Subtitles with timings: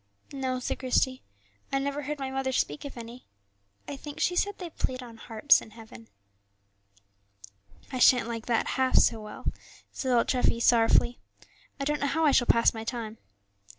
[0.33, 1.21] "No," said Christie,
[1.71, 3.27] "I never heard my mother speak of any;
[3.87, 6.07] I think she said they played on harps in heaven."
[7.91, 9.45] "I shan't like that half so well,"
[9.93, 11.19] said old Treffy, sorrowfully;
[11.79, 13.19] "I don't know how I shall pass my time."